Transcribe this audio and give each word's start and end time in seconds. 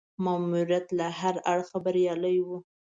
ماموریت 0.23 0.85
له 0.97 1.07
هره 1.19 1.41
اړخه 1.51 1.77
بریالی 1.85 2.37
وو. 2.45 2.57